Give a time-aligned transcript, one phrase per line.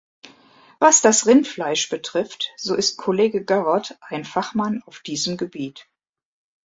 [0.79, 5.87] Was das Rindfleisch betrifft, so ist Kollege Garot ein Fachmann auf diesem Gebiet.